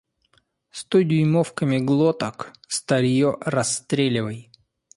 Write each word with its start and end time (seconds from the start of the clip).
Стодюймовками 0.71 1.77
глоток 1.77 2.53
старье 2.67 3.37
расстреливай! 3.41 4.49